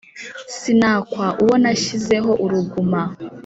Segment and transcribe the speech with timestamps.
[0.57, 3.01] sinakwa uwo nashyizeho uruguma